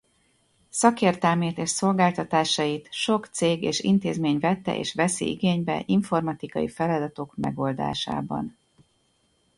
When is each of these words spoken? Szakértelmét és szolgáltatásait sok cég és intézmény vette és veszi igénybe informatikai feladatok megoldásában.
Szakértelmét 0.69 1.57
és 1.57 1.69
szolgáltatásait 1.69 2.87
sok 2.91 3.25
cég 3.25 3.63
és 3.63 3.79
intézmény 3.79 4.39
vette 4.39 4.77
és 4.77 4.93
veszi 4.93 5.27
igénybe 5.29 5.83
informatikai 5.85 6.67
feladatok 6.67 7.35
megoldásában. 7.37 8.57